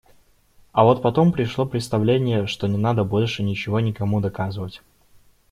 [0.71, 4.81] А вот потом пришло представление, что не надо больше ничего никому доказывать.